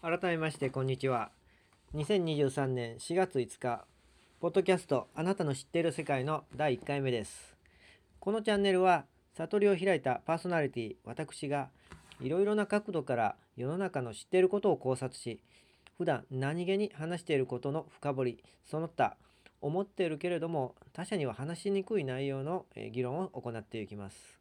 [0.00, 1.32] 改めましてこんにちは。
[1.96, 3.84] 2023年4月5日
[4.40, 7.56] ポッドキャストあなたの知っている世界の第1回目です。
[8.20, 11.70] このチャンネルは悟りを開いたパーソナリティ私が
[12.20, 15.40] いろいろな角度から世の中の知っていることを考察し
[15.96, 19.16] 普段何気に話していることの深掘りその他
[19.60, 24.38] 思っているけれども他者には話しにくい内容の議論を行っていきます。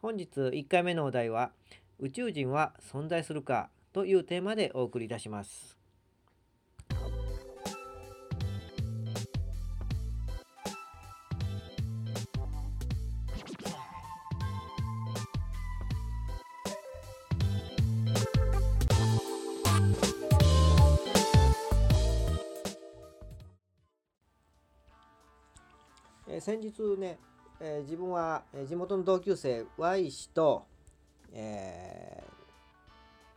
[0.00, 1.50] 本日1回目のお題は
[1.98, 5.78] 宇宙人は存在するかというテーマでお送りいたします。
[26.26, 27.16] え先日ね、
[27.60, 30.66] えー自分は地元の同級生 Y 氏と、
[31.32, 32.23] え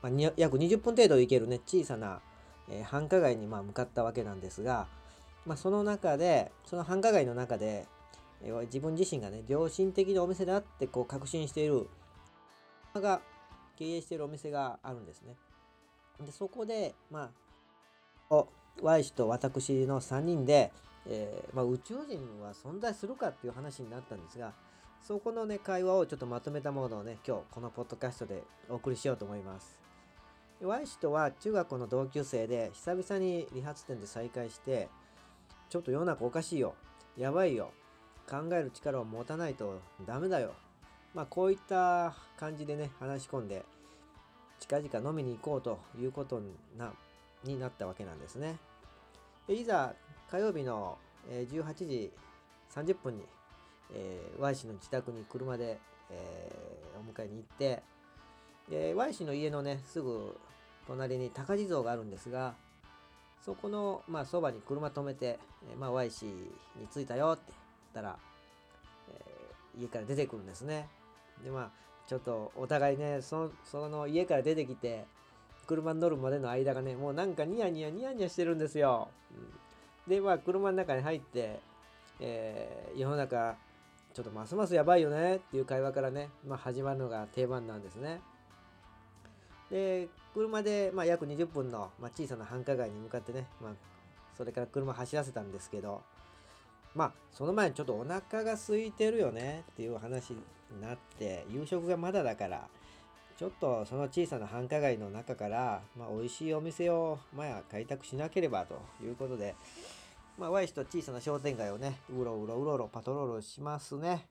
[0.10, 2.22] まあ、約20分程度行けるね小さな、
[2.70, 4.88] えー繁華街にま向かったわけなんですが、
[5.46, 7.86] まあ、その中でその繁華街の中で、
[8.44, 11.90] えー自分自身がね良心的なお店だってこう確信している
[12.96, 13.22] が
[13.78, 15.36] 経営しているお店があるんですね。
[16.26, 17.30] でそこでま
[18.30, 18.46] あ
[18.82, 20.72] Y 氏と私の3人で、
[21.06, 24.54] えーまあ、宇宙人は存在するかっていう話になったんですが
[25.02, 29.87] そこのね会話をちょっとまとめたものをね今日このポッドキャストでお送りしようと思います。
[30.62, 34.90] Y 氏とは中学校の同級生で久々に理髪店で再会して
[35.70, 36.74] ちょっと世の中おかしいよ。
[37.18, 37.72] やばいよ。
[38.30, 40.54] 考える力を持たないとダメだよ。
[41.14, 43.64] まあこういった感じでね話し込んで
[44.60, 46.42] 近々飲みに行こうということ
[46.78, 46.92] な
[47.44, 48.58] になったわけなんですね。
[49.48, 49.94] でいざ
[50.32, 50.98] 火曜日の
[51.30, 52.12] 18時
[52.74, 53.24] 30分に、
[53.94, 57.84] えー Y 氏の自宅に車で、えーお迎えに行って
[58.70, 60.38] で Y 氏の家のねすぐ
[60.88, 62.56] 隣に高地蔵があるんですが
[63.46, 65.40] そこのまあそばに車止めて、
[65.72, 66.34] えまあ、Y 氏に
[66.94, 67.60] 着いたよって言っ
[67.94, 68.18] たら、
[69.10, 70.88] えー家から出てくるんですね。
[71.44, 71.70] でまあ
[72.08, 75.06] ちょっとお互いねそその家から出てきて
[75.68, 79.08] 車に乗るまでの間がねもうなんかニヤニヤニヤニヤしてるんですよ、
[80.08, 80.12] うん。
[80.12, 81.60] でまあ車の中に入って、
[82.20, 83.56] えー世の中
[84.16, 88.20] ちょっとますますやばいよねっていう会話からね、まあ、始まるのが定番なんですね。
[89.72, 93.72] で車で、まあ、約20分の、まあ、小さな繁華街に向かってね、まあ、
[94.38, 96.02] それから車走らせたんですけど
[96.96, 100.40] まあその前にちょっとお腹が空いてるよねっていう話に
[100.82, 102.68] なって夕食がまだだから
[103.38, 109.56] ちょっとその小さな繁華街の中から、まあ、美味しいお店を、まあ、開拓しなければということで、
[110.40, 114.28] まあ、Y 氏と小さな商店街をねうろうろうろうろパトロールしますね。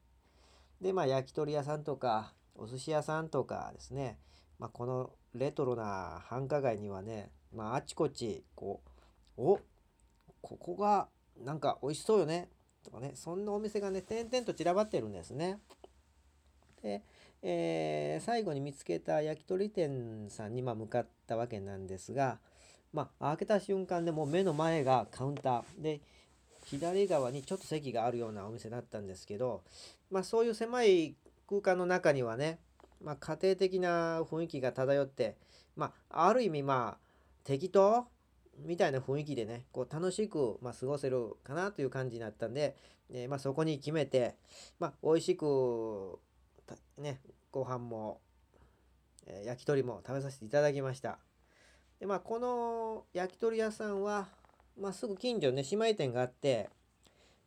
[0.80, 4.18] でまあ焼き鳥屋さんとかお寿司屋さんとかですね、
[4.58, 8.80] まあ、このレトロな繁華街にはね、まあ、あちこちこ
[9.36, 9.60] うお
[10.40, 11.08] ここが
[11.44, 12.48] なんか美味しそうよね
[12.84, 15.58] とかねそんなお店がね点々と散らばってるんですね。
[16.82, 17.02] で、
[17.42, 22.38] えー最後に見つけた焼き鳥店さんにま向かったわけなんですが
[22.92, 25.82] まあ開けた瞬間でもう目の前がカウンター。
[25.82, 26.00] で
[26.64, 29.62] 左側にちょっと席があるようなお店だったんですけど
[30.10, 31.14] まあそういう狭い
[31.48, 32.58] 空間の中にはね、
[33.02, 35.36] まあ、家庭的な雰囲気が漂って
[35.76, 37.06] まあある意味まあ
[37.44, 38.06] 適当
[38.64, 42.74] みたいな雰囲気でねこう楽しく、まあ、過ごせるかなという感じになったんで、
[43.10, 44.36] えーまあ、そこに決めて、
[44.78, 46.18] まあ、美味しく
[46.98, 47.20] ね
[47.50, 48.20] ご飯も、
[49.26, 51.18] えー焼き鳥も食べさせていただきました
[52.00, 54.28] でまあこの焼き鳥屋さんは、
[54.80, 56.70] まあ、すぐ近所にね姉妹店があって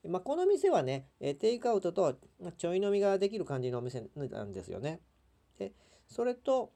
[0.07, 2.16] まあ、この店はね、えテイクアウトと
[2.57, 5.01] ちょい飲みができる感じのお店なんですよね。
[5.59, 5.74] で、
[6.08, 6.72] それと、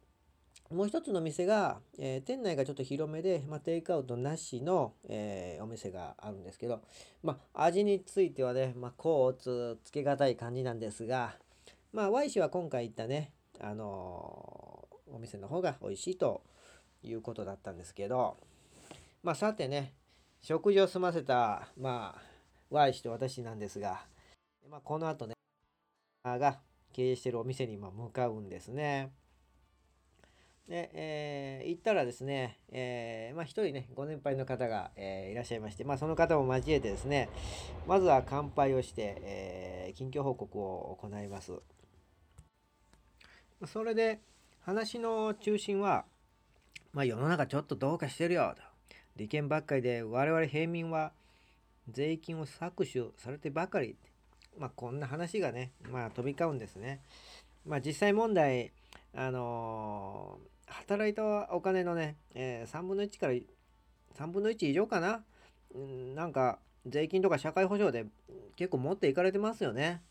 [0.69, 6.81] もう一つの店が、えー店内がちょっと広めで、まあ、テイクアウトなしの、えーお店があるんですけど、
[7.23, 11.35] まあ、味についてはね、まあ、こうつつけがたい感じなんですが、
[11.91, 14.73] まあ、Y 氏は今回行ったね、あのー
[15.13, 16.41] お店の方が美味しいと
[17.03, 18.37] いうことだったんですけど、
[19.21, 19.93] まあ、さてね、
[20.41, 22.21] 食事を済ませた、まあ、
[22.71, 24.01] Y 氏と私なんですが、
[24.69, 25.35] まあ、この後ね、
[26.25, 26.59] が
[26.93, 29.11] 経営してるお店にま向かうんですね。
[30.67, 37.29] で、えー行ったらですね、えーまあ、一人ね、ご年配の方が、えーいらっしゃいまして、まあ、その方も交えてですね、
[37.87, 41.53] まずは乾杯をして、えー近況報告を行います。
[43.67, 44.21] それで、
[44.61, 46.05] 話の中心は、
[46.93, 48.63] まあ、世の中ちょっとどうかしてるよと。
[49.15, 51.11] 利権ばっかりで我々平民は
[51.89, 53.95] 税金を搾取されてばかり。
[54.57, 57.01] まあ、こんな話がね、まあ、飛び交うんですね。
[57.65, 58.71] まあ、実際問題、
[59.13, 65.23] あのー働いたお金のね、えー、3分の1から3分の1以上かな、
[65.75, 68.05] うん、なんか税金とか社会保障で
[68.55, 70.01] 結構持っていかれてますよね。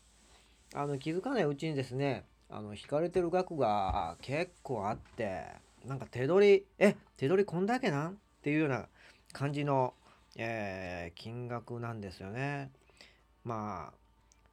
[0.73, 5.45] あの気づかないうちにですねあの引かれてる額が結構あって
[5.85, 8.11] なんか手取りえ手取りこんだけなん？
[8.13, 8.87] っていうような
[9.33, 9.93] 感じの、
[10.35, 12.71] えー、金額なんですよね。
[13.43, 14.02] まあ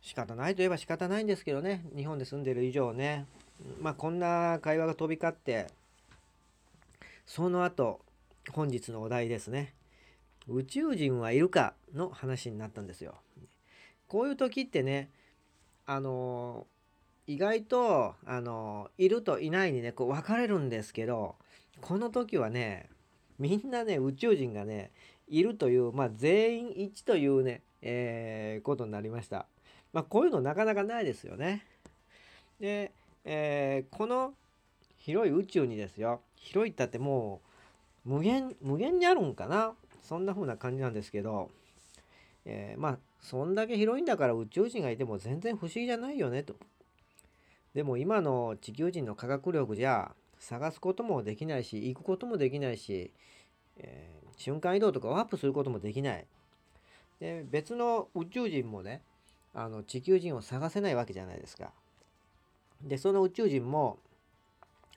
[0.01, 3.27] 仕方ないといえば仕方ないんですけどね日本で住んでる以上ね
[3.81, 5.67] まあこんな会話が飛び交って
[7.27, 8.01] その後
[8.53, 9.75] 本日のお題ですね
[10.49, 13.15] 宇宙人はいるかの話になったんですよ。
[14.09, 15.11] こういう時ってね
[15.87, 16.67] あの
[17.27, 21.37] 意外とあのいるといないにねこう分かれるんですけど
[21.81, 22.89] この時はね
[23.39, 24.91] みんなね宇宙人がね
[25.29, 29.47] いるというまあ全員一致というね、えー、ことになりました。
[29.93, 31.65] まあこういうのなかなかないですよね。
[32.61, 32.93] で、
[33.25, 34.35] えー、この
[34.99, 37.41] 広い宇宙にですよ広いったっても
[38.07, 39.73] う無限無限にあるんかな
[40.03, 41.51] そんな風な感じなんですけど、
[42.45, 46.55] えー、まあそんだけ広いんだから宇宙人がいても全然不思議じゃないよねと。
[47.75, 53.13] でも今の地球人の科学力じゃ探すこともできないし行くこともできないし、
[53.77, 56.27] えー、瞬間移動とかワープすることもできない。
[57.21, 59.03] で別の宇宙人もね
[59.55, 61.73] あの地球人を探せないわけじゃないですか。
[62.83, 63.99] でその宇宙人も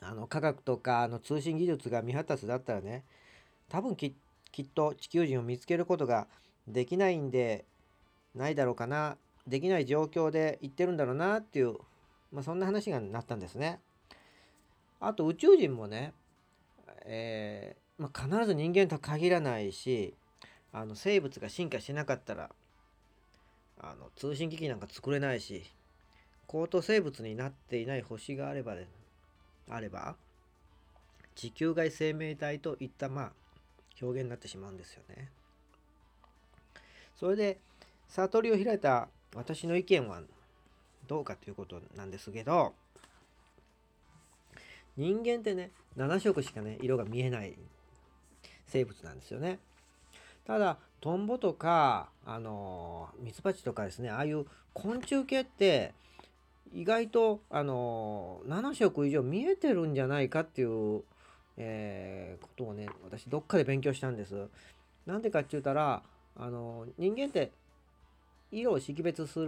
[0.01, 3.03] あの科学とかの通信技術が未発達だったらね
[3.69, 6.27] 多分きっと地球人を見つけることが
[6.67, 7.65] できないんで
[8.35, 9.17] ないだろうかな
[9.47, 11.75] できない状況で言ってるんだろうなっていう、
[12.31, 13.79] まあ、そんな話がなったんですね。
[14.99, 16.13] あと宇宙人もね、
[17.05, 20.13] えー、まあ、必ず人間とは限らないし
[20.71, 22.49] あの生物が進化しなかったら
[23.83, 25.63] あの通信機器なんか作れないし
[26.47, 28.87] 高等生物になっていない星があれば、ね、
[29.69, 30.15] あれば
[31.35, 33.31] 地球外生命体といったまあ
[34.01, 35.29] 表現になってしまうんですよね。
[37.19, 37.59] それで
[38.09, 40.21] 悟りを開いた私の意見は
[41.07, 42.73] どうかということなんですけど
[44.97, 47.57] 人間ってね7色しかね色が見えない
[48.67, 49.59] 生物なんですよね。
[50.45, 55.93] ただトンボとかあのミツバチとかですねああいう昆虫系って
[56.73, 61.03] 意外とあの7色以上見えてるんじゃないかっていう、
[61.57, 64.47] えー、ことをね私どっかで勉強したんです。
[65.05, 66.01] なんでかって言ったら
[66.35, 67.51] あの人間って
[68.51, 69.47] 色を識別する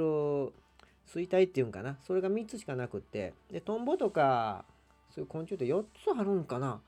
[1.08, 1.98] 衰退っていうんかな。
[2.06, 3.34] それが3つしかなくって。
[3.52, 4.66] でトンボとか
[5.10, 6.80] そういう昆虫って4つあるんかな。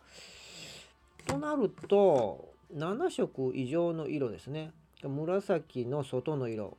[1.26, 4.72] となると7色以上の色ですね
[5.04, 6.78] 紫の外の色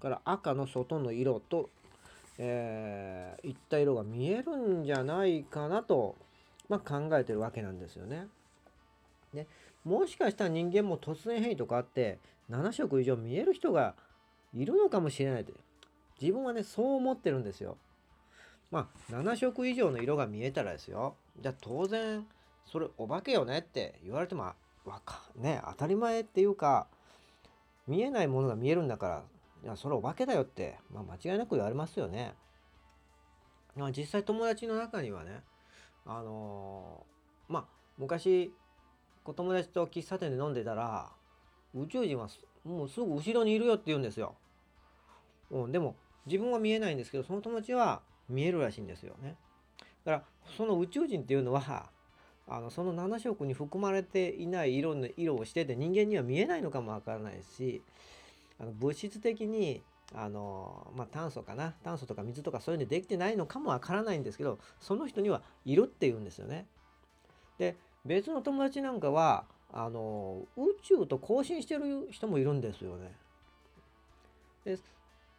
[0.00, 1.70] から赤の外の色と、
[2.38, 6.16] えー、いった色が見えるんじゃないかなと、
[6.68, 8.26] まあ、考えてるわけなんですよね。
[9.34, 9.46] で
[9.84, 12.18] もしかしたら人間も突然変異とかあって
[12.50, 13.94] 7色以上見える人が
[14.52, 15.52] いるのかもしれないで
[16.20, 17.76] 自分はねそう思ってるんですよ。
[18.70, 22.24] まあ7色以上の色が見えたらですよじゃあ当然
[22.66, 24.52] それお化けよねって言われても
[24.84, 26.86] わかね当たり前っていうか
[27.86, 29.22] 見えないものが見えるんだから
[29.64, 32.34] いやそれお化けだよって、まあ、間違いなく言われますよね。
[33.76, 35.42] まあ、実際友達の中にはね
[36.06, 37.64] あのー、まあ
[37.98, 38.52] 昔
[39.24, 41.10] 友達と喫茶店で飲んでたら
[41.74, 42.28] 宇宙人は
[42.64, 44.34] もうすぐ後ろにいるよって言うんですよ。
[45.50, 49.36] うん、でも自分は見えないんですけどその友達は見えるらしいんですよね。
[50.04, 50.24] だから
[50.56, 51.90] その宇宙人っていうのは
[52.52, 57.80] あのその7色に含まれていない色の色をしてて人間には見えないのかもわからないし
[58.58, 61.74] あの物質的にあの、まあ、炭素かな？
[61.84, 66.66] 炭素とか水とかそういうのできてないのかもわからないんですけどその人にはいるっていうんですよね。
[67.58, 73.12] で別の友達なんかはあの宇宙と交信してる人もいるんですよね。
[74.64, 74.76] で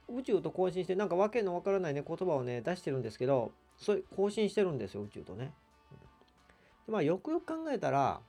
[0.08, 5.52] 宇宙と交信してなんかわけのわからないね言葉をね出してるんですけどそういう交信してるんですよ宇宙とね。
[6.92, 8.20] まあよくよく考えたら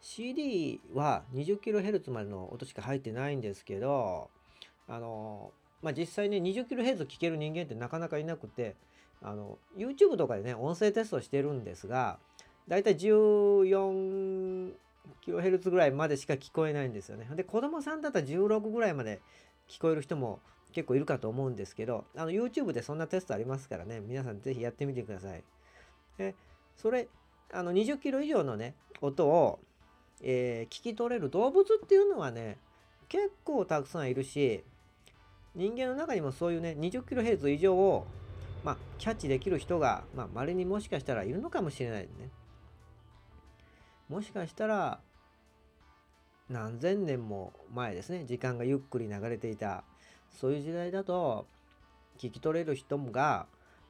[0.00, 4.30] CD は 20kHz までの音しか入ってないんですけど
[4.86, 8.76] あのまあ実際ね 20kHz 聞ける人間ってなかなかいなくて
[9.22, 12.18] あの YouTube とかでね音声テストしてるんですが
[12.68, 17.28] だいたい 14kHz ぐらいまでしか聞こえないんですよね。
[17.34, 19.20] で子供さんだったら16ぐらいまで
[19.68, 20.40] 聞こえる人も
[20.72, 25.42] 結構いるかと思うんですけどあの YouTube でそんなテストありますからね皆さん是非やってみてください。
[26.18, 26.34] で
[26.76, 27.08] それ
[27.54, 29.60] あの20キロ以上のね音を、
[30.22, 32.58] えー、聞き取れる動物っていうのはね
[33.08, 34.64] 結構たくさんいるし
[35.54, 38.06] 人間の中にもそういうね20キロヘルツ以上を
[38.64, 42.08] まあ、キャッチできる人が、まあ、稀にもしかしたらいるのかもしれないね。
[44.08, 45.00] もしかしたら
[46.48, 49.82] 何千年も前ですね時間がゆっくり流れていた
[50.30, 51.46] そういう時代だと
[52.18, 53.46] 聞き取れる人が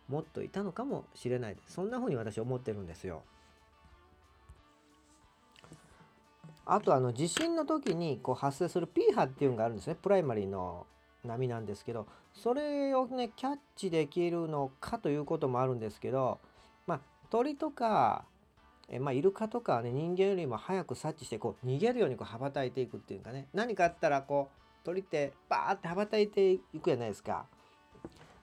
[0.08, 3.22] もっといたのかもしれないそんな風に私思ってるんですよ。
[6.66, 10.86] あとあの地震の時にこう発生する P 波っていうのがあるんですねプライマリーの
[11.24, 16.38] 波なんですけどそれをねキャッチできるのかということもあるんですけど
[16.86, 18.24] まあ鳥とか
[18.88, 27.46] えまあ、イルカとかはね人間よりも早く察知してこう逃げるようにこう羽ばたいていくっていうかね何かあったらこう鳥ってバーって羽ばたいていくじゃないですか。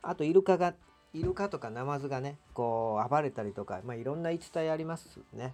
[0.02, 0.74] あとイルカが
[1.14, 5.54] イルカとかナマズがねこう暴れたりとか、まあ、いろんな言い伝えありますね。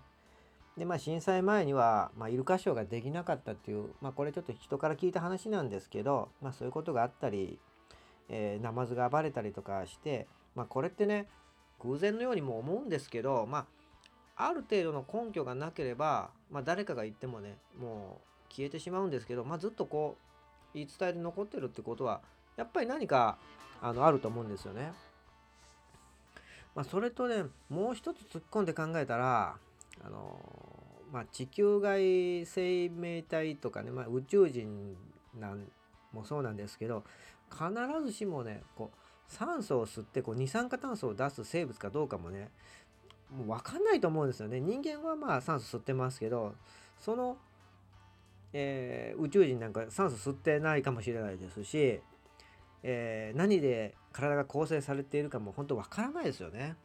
[0.78, 7.60] でまあ震災前には、まあ、イルカショーができなかったっていう、まあ、これちょっと人から聞いた話なんですけど、まあ、そういうことがあったり、
[8.30, 11.28] えー、ナマズが暴れたりとかして、まあ、これってね
[11.80, 13.66] 偶然のようにも思うんですけど、ま
[14.36, 22.22] あ、ある程度の根拠がなければ、まあ、誰かが言ってもねもう消えてしまうんですけど、まあ、ずっとこう言い伝えで残ってるってことは
[22.56, 23.38] やっぱり何か
[23.82, 24.92] あのあると思うんですよね。
[26.76, 29.56] まあ、それとねもう一つ突っ込んで考えたら
[30.04, 30.40] あの
[31.12, 34.96] まあ、地球外生命体とかね、まあ、宇宙人
[35.40, 35.66] なん
[36.12, 37.04] もそうなんですけど
[37.50, 37.66] 必
[38.06, 42.50] ずしもねこう酸素を吸ってこう二酸化炭素を出す生物かどうかもね
[43.36, 46.56] もう分かんないと思うんですよね人間はまあ酸素吸ってますけど
[47.00, 47.38] その、
[48.54, 52.02] えー、宇宙人なんか酸素吸ってないかもしれないですし、
[52.84, 56.76] えー、何で体が構成されているかも本当分からないですよね。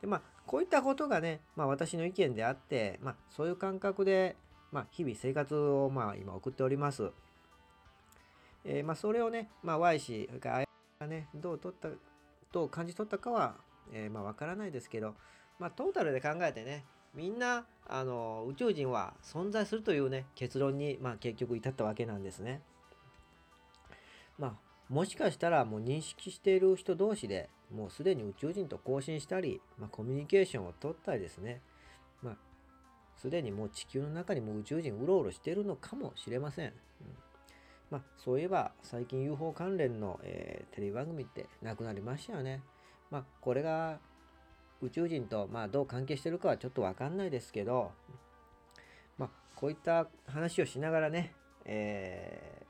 [0.00, 4.34] でまあこういったことがね、まあ、私の意見であって、まあ、そういう感覚で、
[4.72, 7.10] まあ、日々生活をまあ今送っております。
[8.64, 10.64] えー、まあ、それをね、まあ、Y 氏、それから
[11.00, 11.90] がね、どう取った、
[12.50, 13.56] どう感じ取ったかは、
[13.92, 15.14] えー、まあ、わからないですけど、
[15.58, 22.62] まあ、トータルで考えてね、みんな、あの、宇宙人は存在するというね、結論に、まあ、結局至ったわけなんですね。
[24.38, 24.54] まあ、
[24.88, 31.60] もしかしたらもう認識している人同士でもうすでに宇宙人と交信したり、まあ、コミュニケーションを取ったりですね、
[32.22, 32.36] まあ、
[33.16, 36.66] すでにもう地球の中にも宇宙人うろうろしてるのかもしれません。
[36.66, 36.72] うん
[37.90, 42.62] まあ、そういえば最近 UFO 関連の、えー、テレビ番組ってなくなりましたよね。
[43.10, 43.98] まあ、これが
[44.82, 47.92] 宇宙人と、まあ、どう関係してるかはちょっとわかんないですけど、
[49.16, 51.32] まあ、こういった話をしながらね、
[51.64, 52.62] え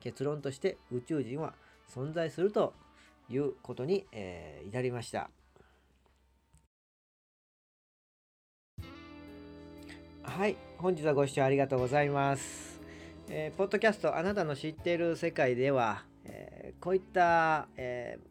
[0.00, 1.54] ー、結論として宇宙人は
[1.88, 2.74] 存在すると
[3.30, 5.30] いうことに、えー、至りました。
[10.22, 12.80] はい、本日はご視聴ありがとうございます。
[13.28, 18.30] えー、ポッドキャストあなたの知っている世界では、えー、こういった、えー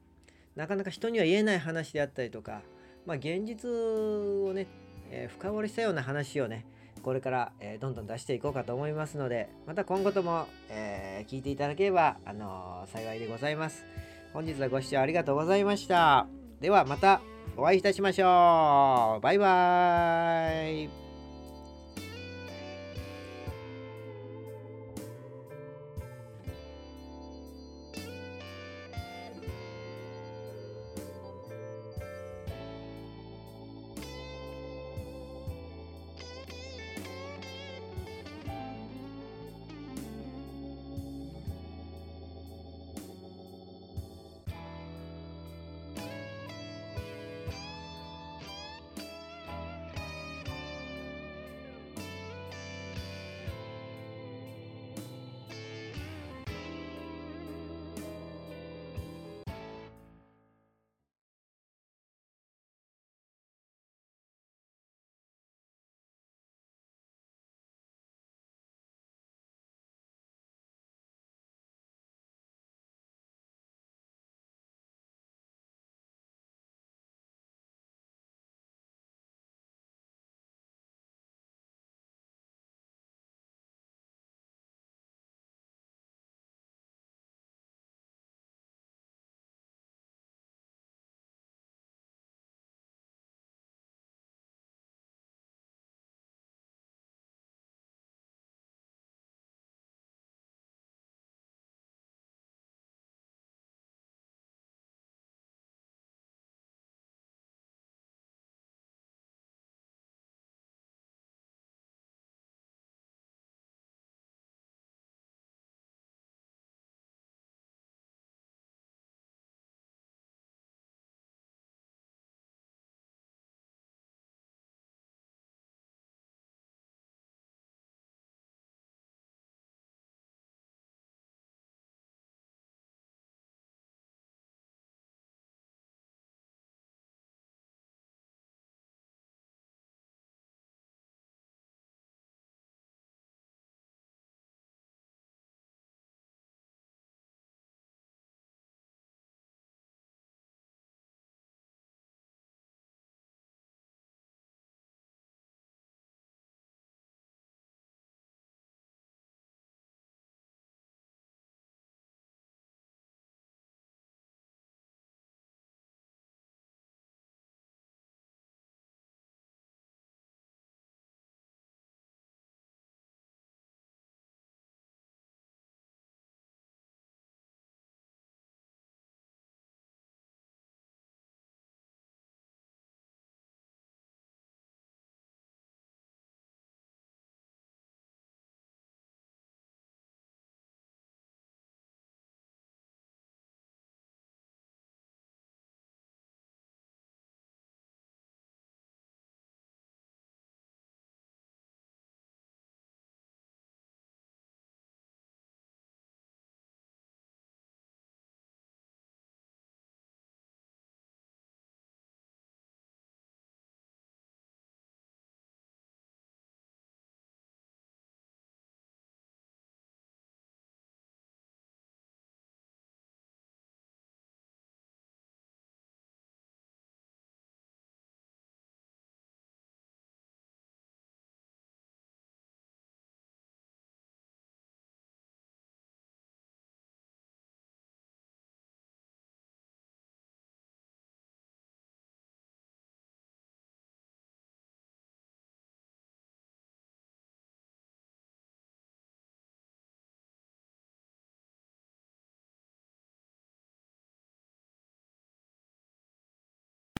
[0.59, 2.63] なかなか人には言えない話であったりとか、
[3.05, 4.67] まあ、現実をね、
[5.09, 6.65] え、深掘りしたような話をね
[7.01, 13.85] これから、え、どんどん出していこうかと思いますのでまた今後とも、え、聞いていただければ、あの幸いでございます
[14.33, 16.27] 本日はご視聴ありがとうございました。
[16.61, 17.21] ではまた
[17.57, 19.21] お会いいたしましょう。
[19.21, 21.08] バイバーイ。